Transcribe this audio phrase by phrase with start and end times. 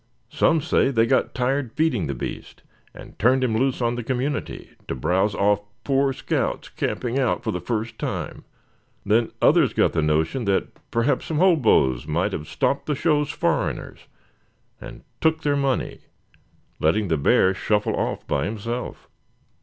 [0.31, 4.71] Some say they got tired feeding the beast, and turned him loose on the community,
[4.87, 8.43] to browse off poor scouts, camping out for the first time.
[9.05, 14.07] Then others got the notion that p'raps some hobos might have stopped the show foreigners,
[14.81, 15.99] and took their money,
[16.79, 19.07] letting the bear shuffle off by himself."